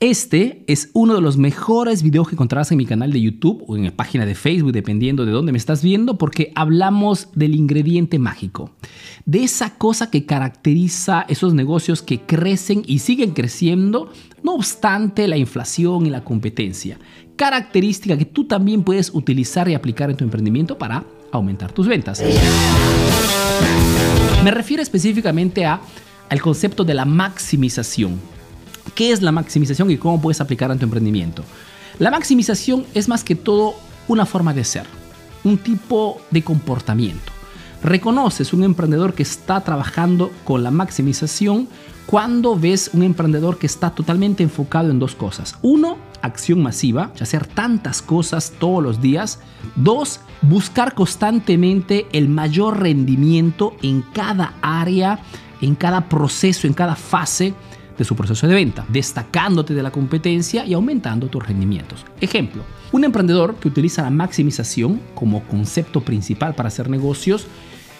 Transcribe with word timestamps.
Este 0.00 0.62
es 0.68 0.90
uno 0.92 1.16
de 1.16 1.20
los 1.20 1.38
mejores 1.38 2.04
videos 2.04 2.28
que 2.28 2.36
encontrarás 2.36 2.70
en 2.70 2.78
mi 2.78 2.86
canal 2.86 3.10
de 3.12 3.20
YouTube 3.20 3.64
o 3.66 3.74
en 3.74 3.82
mi 3.82 3.90
página 3.90 4.26
de 4.26 4.36
Facebook, 4.36 4.70
dependiendo 4.70 5.26
de 5.26 5.32
dónde 5.32 5.50
me 5.50 5.58
estás 5.58 5.82
viendo, 5.82 6.18
porque 6.18 6.52
hablamos 6.54 7.30
del 7.34 7.56
ingrediente 7.56 8.20
mágico, 8.20 8.70
de 9.24 9.42
esa 9.42 9.76
cosa 9.76 10.08
que 10.08 10.24
caracteriza 10.24 11.22
esos 11.28 11.52
negocios 11.52 12.00
que 12.00 12.20
crecen 12.20 12.84
y 12.86 13.00
siguen 13.00 13.32
creciendo, 13.32 14.12
no 14.44 14.54
obstante 14.54 15.26
la 15.26 15.36
inflación 15.36 16.06
y 16.06 16.10
la 16.10 16.22
competencia. 16.22 16.96
Característica 17.34 18.16
que 18.16 18.24
tú 18.24 18.44
también 18.44 18.84
puedes 18.84 19.12
utilizar 19.12 19.68
y 19.68 19.74
aplicar 19.74 20.10
en 20.10 20.16
tu 20.16 20.22
emprendimiento 20.22 20.78
para 20.78 21.04
aumentar 21.32 21.72
tus 21.72 21.88
ventas. 21.88 22.22
Me 24.44 24.52
refiero 24.52 24.80
específicamente 24.80 25.66
a, 25.66 25.80
al 26.28 26.40
concepto 26.40 26.84
de 26.84 26.94
la 26.94 27.04
maximización. 27.04 28.37
¿Qué 28.94 29.12
es 29.12 29.22
la 29.22 29.32
maximización 29.32 29.90
y 29.90 29.96
cómo 29.96 30.20
puedes 30.20 30.40
aplicar 30.40 30.70
en 30.70 30.78
tu 30.78 30.84
emprendimiento? 30.84 31.44
La 31.98 32.10
maximización 32.10 32.86
es 32.94 33.08
más 33.08 33.24
que 33.24 33.34
todo 33.34 33.74
una 34.06 34.26
forma 34.26 34.54
de 34.54 34.64
ser, 34.64 34.86
un 35.44 35.58
tipo 35.58 36.20
de 36.30 36.42
comportamiento. 36.42 37.32
Reconoces 37.82 38.52
un 38.52 38.64
emprendedor 38.64 39.14
que 39.14 39.22
está 39.22 39.60
trabajando 39.60 40.30
con 40.44 40.62
la 40.62 40.70
maximización 40.70 41.68
cuando 42.06 42.56
ves 42.56 42.90
un 42.92 43.02
emprendedor 43.02 43.58
que 43.58 43.66
está 43.66 43.90
totalmente 43.90 44.42
enfocado 44.42 44.90
en 44.90 44.98
dos 44.98 45.14
cosas. 45.14 45.56
Uno, 45.62 45.98
acción 46.22 46.62
masiva, 46.62 47.12
hacer 47.20 47.46
tantas 47.46 48.02
cosas 48.02 48.54
todos 48.58 48.82
los 48.82 49.00
días. 49.00 49.40
Dos, 49.76 50.20
buscar 50.42 50.94
constantemente 50.94 52.06
el 52.12 52.28
mayor 52.28 52.80
rendimiento 52.80 53.74
en 53.82 54.02
cada 54.02 54.54
área, 54.62 55.20
en 55.60 55.74
cada 55.74 56.08
proceso, 56.08 56.66
en 56.66 56.72
cada 56.72 56.96
fase 56.96 57.54
de 57.98 58.04
su 58.04 58.14
proceso 58.14 58.46
de 58.46 58.54
venta, 58.54 58.86
destacándote 58.88 59.74
de 59.74 59.82
la 59.82 59.90
competencia 59.90 60.64
y 60.64 60.72
aumentando 60.72 61.26
tus 61.26 61.46
rendimientos. 61.46 62.06
Ejemplo, 62.20 62.62
un 62.92 63.04
emprendedor 63.04 63.56
que 63.56 63.68
utiliza 63.68 64.02
la 64.02 64.10
maximización 64.10 65.00
como 65.14 65.42
concepto 65.44 66.00
principal 66.00 66.54
para 66.54 66.68
hacer 66.68 66.88
negocios 66.88 67.46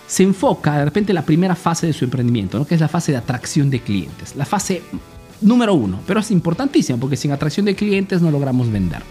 se 0.07 0.23
enfoca 0.23 0.79
de 0.79 0.87
repente 0.87 1.13
en 1.13 1.17
la 1.17 1.27
primera 1.27 1.55
fase 1.55 1.87
de 1.87 1.93
su 1.93 2.05
emprendimiento, 2.05 2.59
¿no? 2.59 2.67
que 2.67 2.75
es 2.75 2.81
la 2.81 2.89
fase 2.89 3.13
de 3.13 3.19
atracción 3.19 3.69
de 3.69 3.81
clientes, 3.81 4.37
la 4.37 4.47
fase 4.47 4.83
número 5.43 5.75
uno, 5.75 6.01
pero 6.07 6.21
es 6.21 6.31
importantísima 6.31 6.99
porque 6.99 7.17
sin 7.17 7.33
atracción 7.33 7.67
de 7.67 7.75
clientes 7.75 8.23
no 8.23 8.31
logramos 8.31 8.71
vender. 8.73 9.03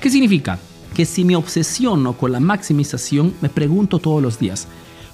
¿Qué 0.00 0.10
significa? 0.10 0.58
Que 0.94 1.06
si 1.06 1.24
me 1.24 1.36
obsesiono 1.36 2.14
con 2.18 2.32
la 2.32 2.40
maximización, 2.40 3.34
me 3.40 3.48
pregunto 3.48 3.98
todos 3.98 4.22
los 4.22 4.38
días, 4.38 4.68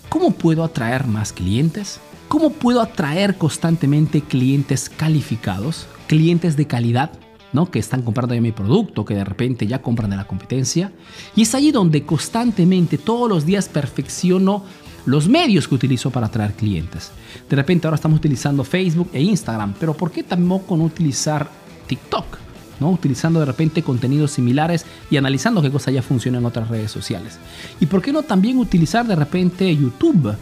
¿cómo 0.08 0.32
puedo 0.32 0.64
atraer 0.64 1.06
más 1.06 1.32
clientes? 1.32 2.00
¿Cómo 2.32 2.48
puedo 2.48 2.80
atraer 2.80 3.36
constantemente 3.36 4.22
clientes 4.22 4.88
calificados, 4.88 5.86
clientes 6.06 6.56
de 6.56 6.66
calidad, 6.66 7.10
¿no? 7.52 7.70
que 7.70 7.78
están 7.78 8.00
comprando 8.00 8.34
ya 8.34 8.40
mi 8.40 8.52
producto, 8.52 9.04
que 9.04 9.14
de 9.14 9.22
repente 9.22 9.66
ya 9.66 9.82
compran 9.82 10.08
de 10.08 10.16
la 10.16 10.26
competencia? 10.26 10.92
Y 11.36 11.42
es 11.42 11.54
allí 11.54 11.72
donde 11.72 12.06
constantemente, 12.06 12.96
todos 12.96 13.28
los 13.28 13.44
días, 13.44 13.68
perfecciono 13.68 14.64
los 15.04 15.28
medios 15.28 15.68
que 15.68 15.74
utilizo 15.74 16.10
para 16.10 16.28
atraer 16.28 16.54
clientes. 16.54 17.10
De 17.50 17.54
repente 17.54 17.86
ahora 17.86 17.96
estamos 17.96 18.16
utilizando 18.16 18.64
Facebook 18.64 19.10
e 19.12 19.20
Instagram, 19.20 19.74
pero 19.78 19.92
¿por 19.92 20.10
qué 20.10 20.22
tampoco 20.22 20.74
no 20.74 20.84
utilizar 20.84 21.50
TikTok? 21.86 22.38
¿no? 22.80 22.92
Utilizando 22.92 23.40
de 23.40 23.46
repente 23.46 23.82
contenidos 23.82 24.30
similares 24.30 24.86
y 25.10 25.18
analizando 25.18 25.60
qué 25.60 25.70
cosas 25.70 25.92
ya 25.92 26.00
funcionan 26.00 26.40
en 26.40 26.46
otras 26.46 26.70
redes 26.70 26.90
sociales. 26.90 27.38
¿Y 27.78 27.84
por 27.84 28.00
qué 28.00 28.10
no 28.10 28.22
también 28.22 28.56
utilizar 28.56 29.06
de 29.06 29.16
repente 29.16 29.76
YouTube 29.76 30.34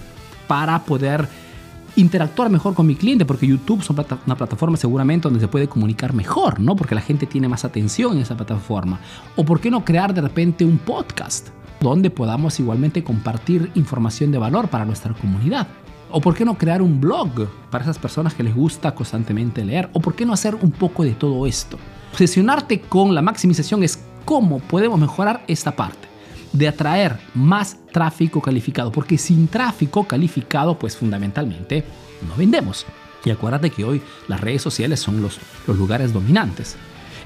para 0.47 0.85
poder 0.85 1.50
interactuar 1.97 2.51
mejor 2.51 2.75
con 2.75 2.87
mi 2.87 2.95
cliente, 2.95 3.25
porque 3.25 3.47
YouTube 3.47 3.81
es 3.81 3.91
una 3.91 4.37
plataforma 4.37 4.77
seguramente 4.77 5.25
donde 5.25 5.41
se 5.41 5.49
puede 5.49 5.69
comunicar 5.69 6.13
mejor, 6.13 6.61
¿no? 6.61 6.77
Porque 6.77 6.95
la 6.95 7.01
gente 7.01 7.27
tiene 7.27 7.49
más 7.49 7.65
atención 7.65 8.15
en 8.15 8.23
esa 8.23 8.37
plataforma. 8.37 9.01
O 9.37 9.45
por 9.45 9.61
qué 9.61 9.71
no 9.71 9.85
crear 9.85 10.15
de 10.15 10.21
repente 10.21 10.65
un 10.65 10.79
podcast 10.79 11.49
donde 11.81 12.11
podamos 12.11 12.61
igualmente 12.61 13.03
compartir 13.03 13.71
información 13.75 14.31
de 14.31 14.39
valor 14.39 14.69
para 14.69 14.85
nuestra 14.85 15.15
comunidad. 15.15 15.67
O 16.11 16.21
por 16.21 16.35
qué 16.35 16.45
no 16.45 16.59
crear 16.59 16.83
un 16.83 17.01
blog 17.01 17.49
para 17.71 17.85
esas 17.85 17.99
personas 17.99 18.35
que 18.35 18.43
les 18.43 18.55
gusta 18.55 18.95
constantemente 18.95 19.65
leer. 19.65 19.89
O 19.93 20.01
por 20.01 20.15
qué 20.15 20.27
no 20.27 20.33
hacer 20.33 20.57
un 20.57 20.73
poco 20.73 21.05
de 21.05 21.13
todo 21.13 21.47
esto. 21.47 21.79
Obsesionarte 22.13 22.81
con 22.81 23.15
la 23.15 23.23
maximización 23.23 23.83
es 23.83 24.03
cómo 24.25 24.59
podemos 24.59 24.99
mejorar 24.99 25.45
esta 25.47 25.75
parte 25.77 26.10
de 26.53 26.69
atraer 26.69 27.19
más 27.35 27.77
tráfico 27.93 28.41
calificado, 28.41 28.91
porque 28.91 29.19
sin 29.19 29.49
tráfico 29.49 30.05
calificado, 30.05 30.79
pues 30.79 30.97
fundamentalmente 30.97 31.85
no 32.27 32.37
vendemos. 32.37 32.87
Y 33.25 33.31
acuérdate 33.31 33.71
que 33.71 33.85
hoy 33.85 34.03
las 34.29 34.41
redes 34.41 34.63
sociales 34.63 35.01
son 35.01 35.23
los, 35.23 35.39
los 35.67 35.77
lugares 35.77 36.13
dominantes. 36.13 36.77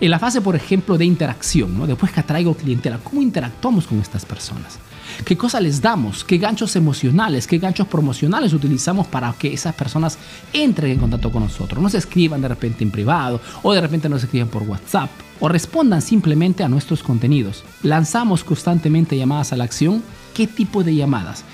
En 0.01 0.11
la 0.11 0.19
fase, 0.19 0.41
por 0.41 0.57
ejemplo, 0.57 0.99
de 0.99 1.05
interacción, 1.05 1.79
¿no? 1.79 1.87
después 1.87 2.11
que 2.11 2.21
atraigo 2.21 2.55
clientela, 2.55 2.99
¿cómo 2.99 3.23
interactuamos 3.23 3.87
con 3.87 4.01
estas 4.01 4.25
personas? 4.25 4.79
¿Qué 5.25 5.37
cosas 5.37 5.63
les 5.63 5.81
damos? 5.81 6.25
¿Qué 6.25 6.39
ganchos 6.39 6.77
emocionales? 6.77 7.47
¿Qué 7.47 7.59
ganchos 7.59 7.89
promocionales 7.89 8.53
utilizamos 8.53 9.07
para 9.07 9.33
que 9.33 9.53
esas 9.53 9.75
personas 9.75 10.19
entren 10.53 10.93
en 10.93 10.99
contacto 10.99 11.31
con 11.31 11.43
nosotros? 11.43 11.83
No 11.83 11.89
se 11.89 11.99
escriban 11.99 12.41
de 12.41 12.49
repente 12.49 12.85
en 12.85 12.91
privado 12.91 13.41
o 13.63 13.73
de 13.73 13.81
repente 13.81 14.09
nos 14.09 14.23
escriban 14.23 14.49
por 14.49 14.63
WhatsApp 14.63 15.11
o 15.41 15.49
respondan 15.49 16.03
simplemente 16.03 16.65
a 16.65 16.69
nuestros 16.69 17.03
contenidos. 17.03 17.65
Lanzamos 17.83 18.45
constantemente 18.45 19.17
llamadas 19.17 19.53
a 19.53 19.57
la 19.57 19.65
acción. 19.65 20.03
¿Qué 20.33 20.47
tipo 20.47 20.83
de 20.83 20.95
llamadas? 20.95 21.45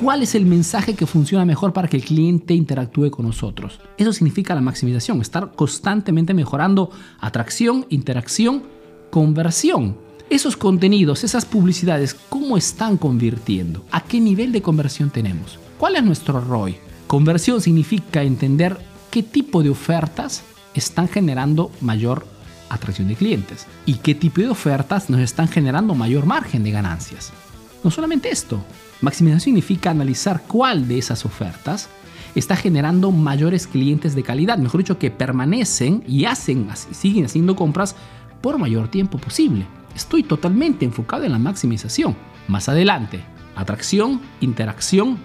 ¿Cuál 0.00 0.22
es 0.22 0.36
el 0.36 0.46
mensaje 0.46 0.94
que 0.94 1.06
funciona 1.06 1.44
mejor 1.44 1.72
para 1.72 1.88
que 1.88 1.96
el 1.96 2.04
cliente 2.04 2.54
interactúe 2.54 3.10
con 3.10 3.26
nosotros? 3.26 3.80
Eso 3.96 4.12
significa 4.12 4.54
la 4.54 4.60
maximización, 4.60 5.20
estar 5.20 5.52
constantemente 5.56 6.34
mejorando 6.34 6.90
atracción, 7.18 7.84
interacción, 7.88 8.62
conversión. 9.10 10.07
Esos 10.30 10.58
contenidos, 10.58 11.24
esas 11.24 11.46
publicidades, 11.46 12.14
¿cómo 12.28 12.58
están 12.58 12.98
convirtiendo? 12.98 13.86
¿A 13.90 14.04
qué 14.04 14.20
nivel 14.20 14.52
de 14.52 14.60
conversión 14.60 15.08
tenemos? 15.08 15.58
¿Cuál 15.78 15.96
es 15.96 16.02
nuestro 16.02 16.38
ROI? 16.38 16.76
Conversión 17.06 17.62
significa 17.62 18.22
entender 18.22 18.76
qué 19.10 19.22
tipo 19.22 19.62
de 19.62 19.70
ofertas 19.70 20.42
están 20.74 21.08
generando 21.08 21.70
mayor 21.80 22.26
atracción 22.68 23.08
de 23.08 23.14
clientes 23.14 23.66
y 23.86 23.94
qué 23.94 24.14
tipo 24.14 24.42
de 24.42 24.50
ofertas 24.50 25.08
nos 25.08 25.20
están 25.20 25.48
generando 25.48 25.94
mayor 25.94 26.26
margen 26.26 26.62
de 26.62 26.72
ganancias. 26.72 27.32
No 27.82 27.90
solamente 27.90 28.30
esto, 28.30 28.62
maximización 29.00 29.40
significa 29.40 29.90
analizar 29.90 30.42
cuál 30.46 30.88
de 30.88 30.98
esas 30.98 31.24
ofertas 31.24 31.88
está 32.34 32.54
generando 32.54 33.12
mayores 33.12 33.66
clientes 33.66 34.14
de 34.14 34.24
calidad, 34.24 34.58
mejor 34.58 34.82
dicho, 34.82 34.98
que 34.98 35.10
permanecen 35.10 36.04
y 36.06 36.26
hacen, 36.26 36.68
siguen 36.92 37.24
haciendo 37.24 37.56
compras 37.56 37.96
por 38.40 38.58
mayor 38.58 38.88
tiempo 38.88 39.18
posible. 39.18 39.66
Estoy 39.94 40.22
totalmente 40.22 40.84
enfocado 40.84 41.24
en 41.24 41.32
la 41.32 41.38
maximización. 41.38 42.16
Más 42.46 42.68
adelante, 42.68 43.20
atracción, 43.56 44.20
interacción, 44.40 45.18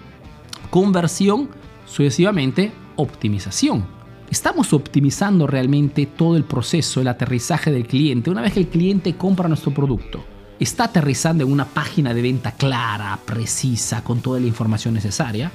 conversión, 0.70 1.48
sucesivamente 1.86 2.72
optimización. 2.96 3.86
Estamos 4.30 4.72
optimizando 4.72 5.46
realmente 5.46 6.06
todo 6.06 6.36
el 6.36 6.44
proceso, 6.44 7.00
el 7.00 7.08
aterrizaje 7.08 7.70
del 7.70 7.86
cliente. 7.86 8.30
Una 8.30 8.40
vez 8.40 8.54
que 8.54 8.60
el 8.60 8.68
cliente 8.68 9.14
compra 9.14 9.48
nuestro 9.48 9.72
producto, 9.72 10.24
está 10.58 10.84
aterrizando 10.84 11.44
en 11.44 11.52
una 11.52 11.66
página 11.66 12.14
de 12.14 12.22
venta 12.22 12.52
clara, 12.52 13.18
precisa, 13.24 14.02
con 14.02 14.20
toda 14.20 14.40
la 14.40 14.46
información 14.46 14.94
necesaria. 14.94 15.52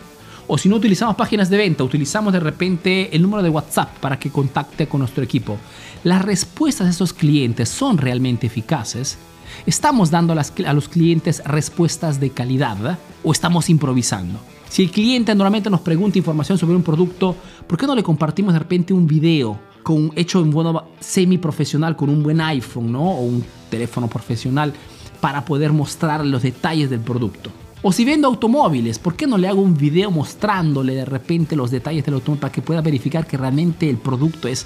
O 0.51 0.57
si 0.57 0.67
no 0.67 0.77
utilizamos 0.77 1.15
páginas 1.15 1.51
de 1.51 1.57
venta, 1.57 1.83
utilizamos 1.83 2.33
de 2.33 2.39
repente 2.39 3.15
el 3.15 3.21
número 3.21 3.43
de 3.43 3.51
WhatsApp 3.51 3.99
para 3.99 4.17
que 4.17 4.31
contacte 4.31 4.87
con 4.87 5.01
nuestro 5.01 5.23
equipo. 5.23 5.59
Las 6.03 6.23
respuestas 6.23 6.87
de 6.87 6.91
esos 6.91 7.13
clientes 7.13 7.69
son 7.69 7.99
realmente 7.99 8.47
eficaces. 8.47 9.19
¿Estamos 9.67 10.09
dando 10.09 10.33
a 10.33 10.73
los 10.73 10.89
clientes 10.89 11.43
respuestas 11.45 12.19
de 12.19 12.31
calidad 12.31 12.97
o 13.23 13.31
estamos 13.31 13.69
improvisando? 13.69 14.39
Si 14.69 14.81
el 14.81 14.89
cliente 14.89 15.35
normalmente 15.35 15.69
nos 15.69 15.81
pregunta 15.81 16.17
información 16.17 16.57
sobre 16.57 16.75
un 16.75 16.81
producto, 16.81 17.35
¿por 17.67 17.77
qué 17.77 17.85
no 17.85 17.93
le 17.93 18.01
compartimos 18.01 18.51
de 18.51 18.57
repente 18.57 18.91
un 18.91 19.05
video 19.05 19.59
con, 19.83 20.11
hecho 20.15 20.41
en 20.41 20.49
modo 20.49 20.89
semi 20.99 21.37
profesional 21.37 21.95
con 21.95 22.09
un 22.09 22.23
buen 22.23 22.41
iPhone 22.41 22.91
¿no? 22.91 23.03
o 23.03 23.21
un 23.21 23.45
teléfono 23.69 24.07
profesional 24.07 24.73
para 25.21 25.45
poder 25.45 25.71
mostrar 25.73 26.25
los 26.25 26.41
detalles 26.41 26.89
del 26.89 27.01
producto? 27.01 27.51
O 27.81 27.93
si 27.93 28.03
vendo 28.03 28.27
automóviles, 28.27 28.99
¿por 28.99 29.15
qué 29.15 29.25
no 29.25 29.37
le 29.37 29.47
hago 29.47 29.61
un 29.61 29.73
video 29.73 30.11
mostrándole 30.11 30.95
de 30.95 31.05
repente 31.05 31.55
los 31.55 31.71
detalles 31.71 32.03
del 32.03 32.15
automóvil 32.15 32.41
para 32.41 32.51
que 32.51 32.61
pueda 32.61 32.81
verificar 32.81 33.25
que 33.25 33.37
realmente 33.37 33.89
el 33.89 33.97
producto 33.97 34.49
es 34.49 34.65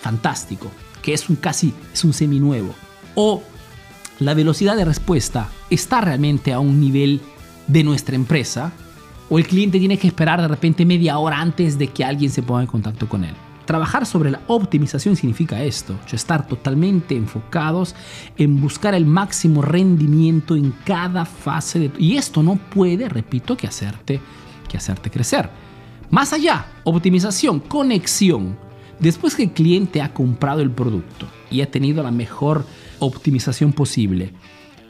fantástico, 0.00 0.70
que 1.00 1.14
es 1.14 1.30
un 1.30 1.36
casi 1.36 1.72
es 1.92 2.04
un 2.04 2.12
seminuevo? 2.12 2.74
O 3.14 3.42
la 4.18 4.34
velocidad 4.34 4.76
de 4.76 4.84
respuesta 4.84 5.48
está 5.70 6.02
realmente 6.02 6.52
a 6.52 6.60
un 6.60 6.80
nivel 6.80 7.22
de 7.66 7.82
nuestra 7.82 8.14
empresa 8.14 8.72
o 9.30 9.38
el 9.38 9.46
cliente 9.46 9.78
tiene 9.78 9.96
que 9.96 10.08
esperar 10.08 10.42
de 10.42 10.48
repente 10.48 10.84
media 10.84 11.16
hora 11.16 11.40
antes 11.40 11.78
de 11.78 11.88
que 11.88 12.04
alguien 12.04 12.30
se 12.30 12.42
ponga 12.42 12.60
en 12.60 12.66
contacto 12.66 13.08
con 13.08 13.24
él. 13.24 13.34
Trabajar 13.70 14.04
sobre 14.04 14.32
la 14.32 14.40
optimización 14.48 15.14
significa 15.14 15.62
esto, 15.62 15.94
estar 16.10 16.44
totalmente 16.44 17.14
enfocados 17.14 17.94
en 18.36 18.60
buscar 18.60 18.96
el 18.96 19.06
máximo 19.06 19.62
rendimiento 19.62 20.56
en 20.56 20.72
cada 20.84 21.24
fase 21.24 21.78
de 21.78 21.92
y 21.96 22.16
esto 22.16 22.42
no 22.42 22.56
puede, 22.56 23.08
repito, 23.08 23.56
que 23.56 23.68
hacerte 23.68 24.20
que 24.68 24.76
hacerte 24.76 25.08
crecer. 25.08 25.48
Más 26.10 26.32
allá, 26.32 26.66
optimización, 26.82 27.60
conexión. 27.60 28.58
Después 28.98 29.36
que 29.36 29.44
el 29.44 29.52
cliente 29.52 30.02
ha 30.02 30.12
comprado 30.12 30.62
el 30.62 30.72
producto 30.72 31.28
y 31.48 31.60
ha 31.60 31.70
tenido 31.70 32.02
la 32.02 32.10
mejor 32.10 32.66
optimización 32.98 33.72
posible, 33.72 34.32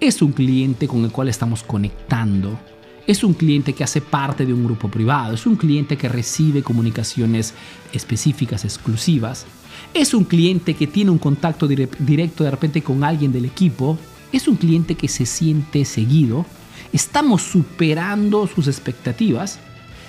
es 0.00 0.23
un 0.23 0.33
cliente 0.33 0.88
con 0.88 1.05
el 1.05 1.12
cual 1.12 1.29
estamos 1.29 1.62
conectando 1.62 2.59
es 3.06 3.25
un 3.25 3.35
cliente 3.35 3.73
que 3.73 3.85
hace 3.85 4.00
parte 4.00 4.47
de 4.47 4.52
un 4.52 4.64
grupo 4.64 4.88
privado, 4.88 5.35
es 5.35 5.47
un 5.47 5.56
cliente 5.56 5.97
que 5.97 6.08
recibe 6.08 6.62
comunicaciones 6.62 7.55
específicas, 7.93 8.64
exclusivas, 8.64 9.47
es 9.94 10.14
un 10.14 10.25
cliente 10.25 10.75
que 10.75 10.87
tiene 10.87 11.11
un 11.11 11.19
contacto 11.19 11.67
directo 11.67 12.44
de 12.44 12.50
repente 12.50 12.82
con 12.82 13.02
alguien 13.02 13.32
del 13.32 13.44
equipo, 13.44 13.99
es 14.32 14.47
un 14.47 14.56
cliente 14.56 14.94
que 14.94 15.08
se 15.08 15.26
siente 15.26 15.85
seguido, 15.85 16.47
estamos 16.93 17.43
superando 17.43 18.47
sus 18.47 18.69
expectativas. 18.69 19.58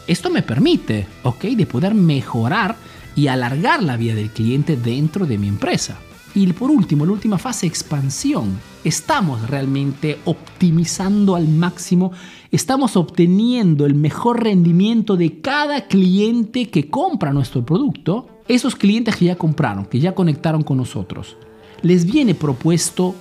Esto 0.07 0.29
me 0.29 0.41
permite, 0.41 1.07
¿ok?, 1.23 1.43
de 1.43 1.65
poder 1.65 1.95
mejorar 1.95 2.75
y 3.15 3.27
alargar 3.27 3.81
la 3.81 3.97
vida 3.97 4.13
del 4.15 4.29
cliente 4.29 4.75
dentro 4.75 5.25
de 5.25 5.37
mi 5.37 5.47
empresa. 5.47 5.97
Y 6.33 6.47
por 6.53 6.71
último, 6.71 7.05
la 7.05 7.11
última 7.11 7.37
fase, 7.37 7.67
expansión. 7.67 8.59
Estamos 8.83 9.49
realmente 9.49 10.19
optimizando 10.25 11.35
al 11.35 11.47
máximo, 11.47 12.13
estamos 12.51 12.95
obteniendo 12.95 13.85
el 13.85 13.95
mejor 13.95 14.43
rendimiento 14.43 15.17
de 15.17 15.41
cada 15.41 15.87
cliente 15.87 16.69
que 16.69 16.89
compra 16.89 17.33
nuestro 17.33 17.65
producto. 17.65 18.27
Esos 18.47 18.75
clientes 18.75 19.17
que 19.17 19.25
ya 19.25 19.35
compraron, 19.35 19.85
que 19.85 19.99
ya 19.99 20.15
conectaron 20.15 20.63
con 20.63 20.77
nosotros, 20.77 21.37
les 21.81 22.05
viene 22.05 22.33
propuesto 22.33 23.13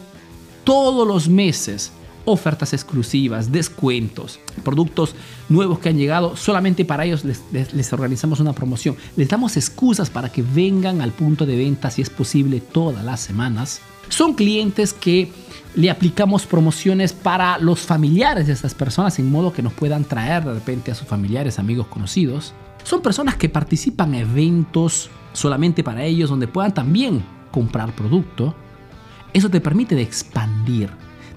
todos 0.65 1.07
los 1.07 1.29
meses 1.29 1.93
ofertas 2.25 2.73
exclusivas, 2.73 3.51
descuentos, 3.51 4.39
productos 4.65 5.15
nuevos 5.49 5.79
que 5.79 5.89
han 5.89 5.99
llegado, 5.99 6.37
solamente 6.37 6.85
para 6.85 7.05
ellos 7.05 7.25
les, 7.25 7.93
organizamos 7.93 8.41
una 8.41 8.53
promoción. 8.53 8.97
Les 9.17 9.29
damos 9.29 9.57
excusas 9.57 10.11
para 10.11 10.31
que 10.31 10.43
vengan 10.43 11.01
al 11.01 11.13
punto 11.13 11.47
de 11.47 11.57
venta 11.57 11.91
si 11.91 12.03
es 12.03 12.11
posible 12.11 12.61
todas 12.61 13.05
las 13.05 13.21
semanas. 13.21 13.81
Son 14.09 14.35
clientes 14.35 14.93
que 14.93 15.33
le 15.75 15.91
aplicamos 15.91 16.47
promociones 16.47 17.13
para 17.13 17.59
los 17.59 17.81
familiares 17.81 18.47
de 18.47 18.53
estas 18.53 18.75
personas 18.75 19.19
en 19.19 19.31
modo 19.31 19.53
que 19.53 19.63
nos 19.63 19.73
puedan 19.73 20.05
traer 20.05 20.45
de 20.45 20.55
repente 20.55 20.91
a 20.91 20.95
sus 20.95 21.07
familiares, 21.07 21.59
amigos, 21.59 21.87
conocidos. 21.87 22.53
Son 22.83 23.03
personas 23.03 23.37
que 23.37 23.49
participan 23.49 24.15
en 24.15 24.23
eventos 24.23 25.11
solamente 25.33 25.85
para 25.85 26.05
ellos 26.05 26.31
donde 26.31 26.49
puedan 26.49 26.75
también 26.75 27.23
comprar 27.53 27.95
producto. 27.95 28.55
Eso 29.33 29.49
te 29.49 29.61
permite 29.61 29.95
de 29.95 30.03
expandir 30.03 30.91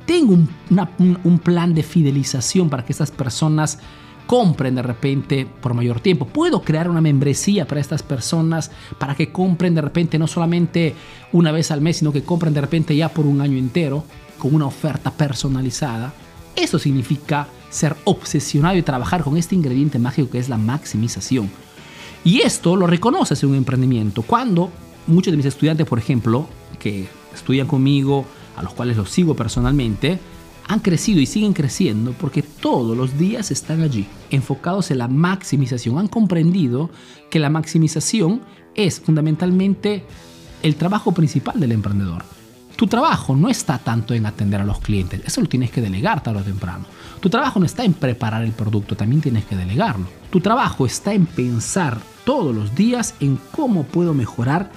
tengo 0.06 0.34
un, 0.34 1.40
plan 1.40 1.74
de 1.74 1.84
fidelización 1.84 2.70
para 2.70 2.86
que 2.86 2.92
estas 2.92 3.12
personas 3.12 3.80
compren 4.28 4.76
de 4.76 4.82
repente 4.82 5.46
por 5.62 5.74
mayor 5.74 6.00
tiempo. 6.00 6.26
Puedo 6.26 6.62
crear 6.62 6.90
una 6.90 7.02
membresía 7.02 7.68
para 7.68 7.82
estas 7.82 8.04
personas 8.04 8.72
para 8.98 9.16
que 9.16 9.32
compren 9.32 9.76
de 9.76 9.82
repente 9.82 10.18
no 10.18 10.28
solamente 10.28 10.96
una 11.32 11.52
vez 11.52 11.72
al 11.72 11.82
mes, 11.82 11.98
sino 11.98 12.12
que 12.12 12.24
compren 12.24 12.54
de 12.54 12.62
repente 12.62 12.96
ya 12.96 13.10
por 13.10 13.26
un 13.26 13.42
año 13.42 13.58
entero 13.58 14.04
con 14.38 14.56
una 14.56 14.66
oferta 14.66 15.12
personalizada. 15.12 16.14
Eso 16.56 16.80
significa 16.80 17.48
ser 17.70 17.96
obsesionado 18.06 18.78
y 18.78 18.84
trabajar 18.84 19.24
con 19.24 19.38
este 19.38 19.56
ingrediente 19.56 20.00
mágico 20.00 20.30
que 20.30 20.40
es 20.40 20.50
la 20.50 20.58
maximización. 20.58 21.50
Y 22.24 22.42
esto 22.42 22.76
lo 22.76 22.88
reconoces 22.88 23.44
en 23.44 23.50
un 23.50 23.56
emprendimiento. 23.56 24.22
Cuando 24.22 24.72
muchos 25.08 25.32
de 25.32 25.38
mis 25.38 25.46
estudiantes, 25.46 25.88
por 25.88 26.00
ejemplo, 26.00 26.48
que 26.80 27.08
estudian 27.34 27.68
conmigo, 27.68 28.26
a 28.56 28.64
los 28.64 28.74
cuales 28.74 28.98
los 28.98 29.10
sigo 29.10 29.36
personalmente, 29.36 30.20
han 30.68 30.80
crecido 30.80 31.20
y 31.20 31.26
siguen 31.26 31.54
creciendo 31.54 32.14
porque 32.14 32.42
todos 32.42 32.96
los 32.96 33.18
días 33.18 33.52
están 33.52 33.82
allí, 33.82 34.08
enfocados 34.30 34.92
en 34.92 35.00
la 35.00 35.08
maximización. 35.08 35.98
Han 35.98 36.08
comprendido 36.08 36.90
que 37.30 37.40
la 37.40 37.50
maximización 37.50 38.42
es 38.76 39.02
fundamentalmente 39.02 40.06
el 40.62 40.76
trabajo 40.76 41.12
principal 41.12 41.60
del 41.60 41.74
emprendedor. 41.74 42.24
Tu 42.76 42.88
trabajo 42.88 43.36
no 43.36 43.50
está 43.50 43.78
tanto 43.78 44.14
en 44.14 44.26
atender 44.26 44.62
a 44.62 44.66
los 44.66 44.80
clientes, 44.80 45.22
eso 45.26 45.42
lo 45.42 45.48
tienes 45.48 45.70
que 45.70 45.82
delegar 45.82 46.24
tarde 46.24 46.42
o 46.42 46.44
temprano. 46.44 46.86
Tu 47.20 47.30
trabajo 47.30 47.60
no 47.60 47.66
está 47.66 47.84
en 47.84 47.94
preparar 47.94 48.44
el 48.44 48.52
producto, 48.52 48.96
también 48.96 49.22
tienes 49.22 49.46
que 49.46 49.56
delegarlo. 49.56 50.08
Tu 50.32 50.42
trabajo 50.42 50.86
está 50.86 51.14
en 51.14 51.26
pensar 51.26 52.00
todos 52.26 52.56
los 52.56 52.74
días 52.74 53.14
en 53.20 53.38
cómo 53.52 53.84
puedo 53.84 54.14
mejorar 54.14 54.72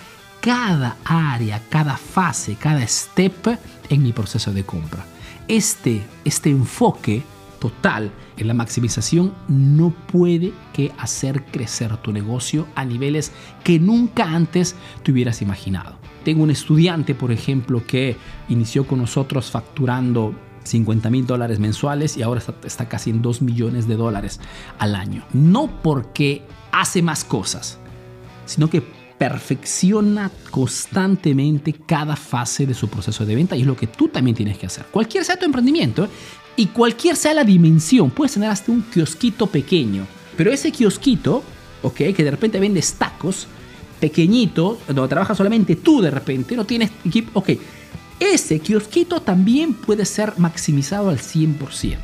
cada 0.47 0.97
área, 1.05 1.61
cada 1.69 1.97
fase, 1.97 2.55
cada 2.55 2.87
step 2.87 3.59
en 3.89 4.01
mi 4.01 4.13
proceso 4.13 4.53
de 4.53 4.63
compra. 4.63 5.05
Este, 5.49 6.07
este 6.25 6.51
enfoque 6.51 7.25
total 7.59 8.13
en 8.37 8.47
la 8.47 8.55
maximización 8.55 9.35
no 9.49 9.91
puede 9.91 10.53
que 10.73 10.93
hacer 10.99 11.47
crecer 11.47 11.97
tu 11.97 12.13
negocio 12.13 12.69
a 12.77 12.85
niveles 12.85 13.33
que 13.65 13.81
nunca 13.81 14.23
antes 14.23 14.77
te 15.03 15.11
hubieras 15.11 15.43
imaginado. 15.43 15.97
Tengo 16.25 16.45
un 16.45 16.53
estudiante, 16.53 17.17
por 17.17 17.33
ejemplo, 17.33 17.85
que 17.85 18.17
inició 18.49 18.87
con 18.87 19.01
nosotros 19.01 19.51
facturando 19.51 20.33
50 20.63 21.11
mil 21.11 21.27
dólares 21.27 21.59
mensuales 21.59 22.17
y 22.17 22.23
ahora 22.23 22.39
está, 22.39 22.55
está, 22.63 22.89
casi 22.89 23.11
en 23.11 23.21
2 23.21 23.43
millones 23.43 23.89
de 23.89 23.97
dólares 23.97 24.39
al 24.79 24.95
año. 24.95 25.25
No 25.33 25.83
porque 25.83 26.45
hace 26.71 27.03
más 27.03 27.25
cosas, 27.25 27.81
sino 28.45 28.71
que 28.71 28.96
perfecciona 29.19 30.31
constantemente 30.51 31.73
cada 31.73 32.17
fase 32.17 32.67
de 32.67 32.75
su 32.75 32.89
proceso 32.89 33.25
de 33.25 33.35
venta 33.35 33.57
y 33.57 33.63
es 33.63 33.67
lo 33.67 33.77
que 33.77 33.87
tú 33.87 34.09
también 34.09 34.37
tienes 34.37 34.59
que 34.59 34.67
hacer. 34.67 34.85
Cualquier 34.91 35.25
sea 35.25 35.39
tu 35.39 35.47
emprendimiento 35.47 36.05
¿eh? 36.05 36.09
y 36.57 36.67
cualquier 36.67 37.17
sea 37.17 37.35
la 37.35 37.45
dimensión, 37.45 38.11
puedes 38.11 38.35
tener 38.35 38.51
hasta 38.51 38.73
un 38.73 38.83
kiosquito 38.83 39.47
pequeño, 39.47 40.07
pero 40.37 40.53
ese 40.53 40.71
kiosquito, 40.71 41.43
ok, 41.83 41.97
que 41.97 42.25
de 42.25 42.31
repente 42.31 42.61
vendes 42.61 42.95
tacos, 42.95 43.47
pequeñito, 44.01 44.79
donde 44.87 45.09
trabajas 45.09 45.37
solamente 45.37 45.77
tú 45.77 46.03
de 46.03 46.11
repente, 46.11 46.57
no 46.57 46.65
tienes 46.65 46.91
equipo, 47.05 47.41
ok, 47.41 47.51
ese 48.21 48.61
kiosquito 48.61 49.21
también 49.21 49.75
puede 49.75 50.05
ser 50.05 50.35
maximizado 50.39 51.11
al 51.11 51.19
100%. 51.19 51.97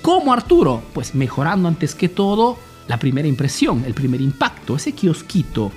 ¿Cómo 0.00 0.32
Arturo? 0.32 0.82
Pues 0.92 1.14
mejorando 1.14 1.68
antes 1.68 1.94
que 1.94 2.08
todo 2.08 2.58
la 2.88 2.98
primera 2.98 3.28
impresión, 3.28 3.84
el 3.86 3.94
primer 3.94 4.20
impacto, 4.20 4.74
ese 4.74 4.92
kiosquito 4.92 5.70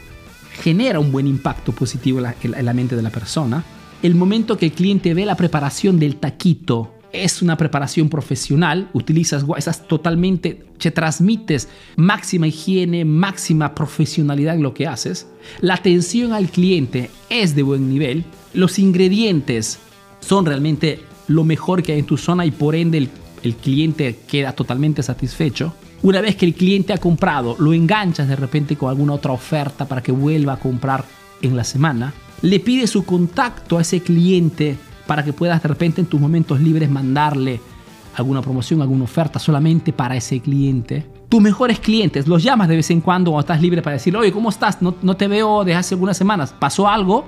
genera 0.62 1.00
un 1.00 1.12
buen 1.12 1.28
impacto 1.28 1.72
positivo 1.72 2.20
en 2.20 2.66
la, 2.66 2.74
mente 2.74 2.96
de 2.96 3.02
la 3.02 3.10
persona. 3.10 3.64
El 4.02 4.16
momento 4.16 4.58
que 4.58 4.68
el 4.68 4.72
cliente 4.72 5.14
ve 5.14 5.26
la 5.26 5.36
preparación 5.36 6.00
del 6.00 6.18
taquito 6.18 6.92
es 7.12 7.42
una 7.42 7.56
preparación 7.56 8.10
profesional, 8.10 8.90
utilizas, 8.94 9.46
estás 9.58 9.88
totalmente, 9.88 10.66
te 10.78 10.92
transmites 10.92 11.70
máxima 11.96 12.48
higiene, 12.48 13.06
máxima 13.06 13.74
profesionalidad 13.74 14.56
en 14.56 14.64
lo 14.64 14.74
que 14.74 14.88
haces. 14.88 15.28
La 15.62 15.76
atención 15.76 16.34
al 16.34 16.50
cliente 16.50 17.10
es 17.30 17.56
de 17.56 17.64
buen 17.64 17.90
nivel. 17.90 18.26
Los 18.54 18.80
ingredientes 18.80 19.80
son 20.20 20.46
realmente 20.46 21.00
lo 21.28 21.44
mejor 21.44 21.84
que 21.84 21.94
hay 21.94 22.00
en 22.00 22.06
tu 22.06 22.18
zona 22.18 22.46
y 22.46 22.52
por 22.52 22.76
ende 22.76 23.10
el 23.44 23.56
cliente 23.56 24.20
queda 24.28 24.52
totalmente 24.52 25.02
satisfecho. 25.04 25.74
Una 26.04 26.22
vez 26.22 26.36
que 26.36 26.46
el 26.46 26.54
cliente 26.54 26.94
ha 26.94 26.98
comprado, 26.98 27.56
lo 27.60 27.74
enganchas 27.74 28.28
de 28.28 28.36
repente 28.36 28.76
con 28.76 28.90
alguna 28.90 29.14
otra 29.14 29.32
oferta 29.32 29.88
para 29.88 30.04
que 30.04 30.12
vuelva 30.12 30.54
a 30.54 30.60
comprar 30.60 31.06
en 31.42 31.56
la 31.56 31.64
semana. 31.64 32.14
Le 32.42 32.60
pides 32.60 32.92
su 32.92 33.06
contacto 33.06 33.78
a 33.78 33.82
ese 33.82 34.02
cliente 34.02 34.78
para 35.08 35.24
que 35.24 35.34
puedas 35.34 35.62
de 35.62 35.68
repente 35.68 36.02
en 36.02 36.08
tus 36.08 36.20
momentos 36.20 36.60
libres 36.60 36.90
mandarle 36.90 37.60
alguna 38.16 38.42
promoción, 38.42 38.82
alguna 38.82 39.04
oferta 39.04 39.40
solamente 39.40 39.94
para 39.94 40.16
ese 40.16 40.40
cliente. 40.40 41.06
Tus 41.30 41.42
mejores 41.42 41.80
clientes 41.80 42.28
los 42.28 42.44
llamas 42.44 42.68
de 42.70 42.78
vez 42.78 42.90
en 42.92 43.02
cuando 43.02 43.32
cuando 43.32 43.42
estás 43.42 43.62
libre 43.62 43.82
para 43.82 43.96
decirle, 43.96 44.20
oye, 44.20 44.32
¿cómo 44.32 44.50
estás? 44.50 44.82
No, 44.82 44.96
no 45.02 45.18
te 45.18 45.28
veo 45.28 45.64
desde 45.64 45.78
hace 45.78 45.96
algunas 45.96 46.18
semanas. 46.18 46.54
¿Pasó 46.58 46.88
algo? 46.88 47.26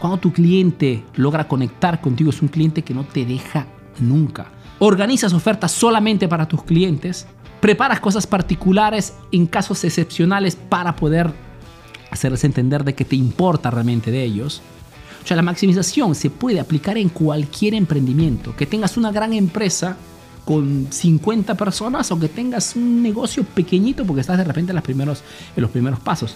Cuando 0.00 0.18
tu 0.18 0.32
cliente 0.32 1.04
logra 1.14 1.48
conectar 1.48 2.00
contigo, 2.00 2.30
es 2.30 2.42
un 2.42 2.48
cliente 2.48 2.82
que 2.82 2.94
no 2.94 3.04
te 3.04 3.24
deja 3.24 3.66
nunca. 4.00 4.46
Organizas 4.80 5.32
ofertas 5.32 5.72
solamente 5.72 6.28
para 6.28 6.46
tus 6.46 6.62
clientes 6.62 7.26
preparas 7.60 8.00
cosas 8.00 8.26
particulares 8.26 9.14
en 9.32 9.46
casos 9.46 9.82
excepcionales 9.84 10.56
para 10.56 10.94
poder 10.96 11.32
hacerles 12.10 12.44
entender 12.44 12.84
de 12.84 12.94
que 12.94 13.04
te 13.04 13.16
importa 13.16 13.70
realmente 13.70 14.10
de 14.10 14.22
ellos. 14.22 14.62
O 15.22 15.26
sea, 15.26 15.36
la 15.36 15.42
maximización 15.42 16.14
se 16.14 16.30
puede 16.30 16.60
aplicar 16.60 16.96
en 16.96 17.08
cualquier 17.08 17.74
emprendimiento. 17.74 18.54
Que 18.56 18.66
tengas 18.66 18.96
una 18.96 19.12
gran 19.12 19.32
empresa 19.32 19.96
con 20.44 20.86
50 20.90 21.54
personas 21.56 22.10
o 22.10 22.18
que 22.18 22.28
tengas 22.28 22.74
un 22.74 23.02
negocio 23.02 23.44
pequeñito 23.44 24.06
porque 24.06 24.22
estás 24.22 24.38
de 24.38 24.44
repente 24.44 24.72
en 24.72 24.76
los 24.76 24.84
primeros, 24.84 25.22
en 25.54 25.62
los 25.62 25.70
primeros 25.70 26.00
pasos. 26.00 26.34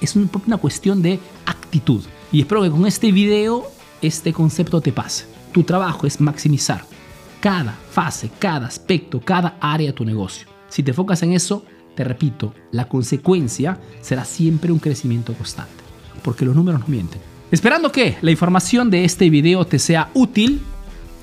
Es 0.00 0.14
una 0.16 0.58
cuestión 0.58 1.00
de 1.00 1.18
actitud. 1.46 2.02
Y 2.30 2.40
espero 2.40 2.62
que 2.62 2.70
con 2.70 2.84
este 2.86 3.10
video 3.12 3.64
este 4.02 4.32
concepto 4.32 4.80
te 4.80 4.92
pase. 4.92 5.24
Tu 5.52 5.62
trabajo 5.62 6.06
es 6.06 6.20
maximizar 6.20 6.84
cada 7.40 7.72
fase, 7.90 8.30
cada 8.38 8.66
aspecto, 8.66 9.20
cada 9.20 9.56
área 9.60 9.88
de 9.88 9.92
tu 9.92 10.04
negocio. 10.04 10.53
Si 10.74 10.82
te 10.82 10.90
enfocas 10.90 11.22
en 11.22 11.32
eso, 11.32 11.64
te 11.94 12.02
repito, 12.02 12.52
la 12.72 12.88
consecuencia 12.88 13.78
será 14.00 14.24
siempre 14.24 14.72
un 14.72 14.80
crecimiento 14.80 15.32
constante. 15.32 15.84
porque 16.20 16.44
los 16.44 16.56
números 16.56 16.80
no 16.80 16.86
mienten. 16.88 17.20
Esperando 17.52 17.92
que 17.92 18.16
la 18.22 18.32
información 18.32 18.90
de 18.90 19.04
este 19.04 19.30
video 19.30 19.64
te 19.66 19.78
sea 19.78 20.10
útil, 20.14 20.62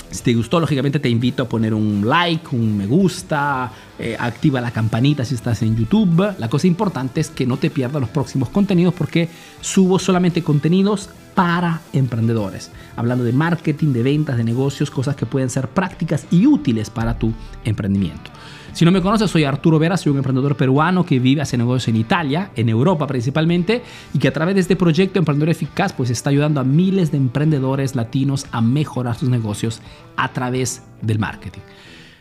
si 0.09 0.23
te 0.23 0.33
gustó, 0.35 0.59
lógicamente 0.59 0.99
te 0.99 1.09
invito 1.09 1.43
a 1.43 1.49
poner 1.49 1.73
un 1.73 2.07
like, 2.07 2.55
un 2.55 2.77
me 2.77 2.85
gusta, 2.85 3.73
eh, 3.99 4.15
activa 4.17 4.61
la 4.61 4.71
campanita 4.71 5.25
si 5.25 5.35
estás 5.35 5.63
en 5.63 5.75
YouTube. 5.75 6.33
La 6.37 6.49
cosa 6.49 6.67
importante 6.67 7.19
es 7.19 7.29
que 7.29 7.45
no 7.45 7.57
te 7.57 7.69
pierdas 7.69 7.99
los 7.99 8.09
próximos 8.09 8.47
contenidos 8.49 8.93
porque 8.93 9.27
subo 9.59 9.99
solamente 9.99 10.43
contenidos 10.43 11.09
para 11.41 11.81
emprendedores, 11.91 12.71
hablando 12.95 13.23
de 13.23 13.33
marketing, 13.33 13.93
de 13.93 14.03
ventas, 14.03 14.37
de 14.37 14.43
negocios, 14.43 14.91
cosas 14.91 15.15
que 15.15 15.25
pueden 15.25 15.49
ser 15.49 15.69
prácticas 15.69 16.27
y 16.29 16.45
útiles 16.45 16.91
para 16.91 17.17
tu 17.17 17.33
emprendimiento. 17.65 18.29
Si 18.73 18.85
no 18.85 18.91
me 18.91 19.01
conoces, 19.01 19.31
soy 19.31 19.43
Arturo 19.43 19.79
Vera, 19.79 19.97
soy 19.97 20.11
un 20.11 20.19
emprendedor 20.19 20.55
peruano 20.55 21.03
que 21.03 21.17
vive, 21.17 21.41
hace 21.41 21.57
negocios 21.57 21.87
en 21.87 21.95
Italia, 21.95 22.51
en 22.55 22.69
Europa 22.69 23.07
principalmente, 23.07 23.81
y 24.13 24.19
que 24.19 24.27
a 24.27 24.33
través 24.33 24.53
de 24.53 24.61
este 24.61 24.75
proyecto 24.75 25.17
Emprendedor 25.17 25.49
Eficaz, 25.49 25.93
pues 25.93 26.11
está 26.11 26.29
ayudando 26.29 26.59
a 26.59 26.63
miles 26.63 27.09
de 27.09 27.17
emprendedores 27.17 27.95
latinos 27.95 28.45
a 28.51 28.61
mejorar 28.61 29.17
sus 29.17 29.29
negocios 29.29 29.81
a 30.17 30.31
través 30.33 30.83
del 31.01 31.17
marketing. 31.17 31.61